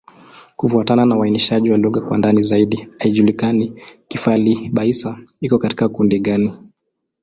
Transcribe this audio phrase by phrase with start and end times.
[0.55, 6.53] Kufuatana na uainishaji wa lugha kwa ndani zaidi, haijulikani Kifali-Baissa iko katika kundi gani.